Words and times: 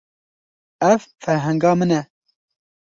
Ev 0.89 1.01
ferhenga 1.23 1.71
min 1.79 1.93
e. 1.99 2.01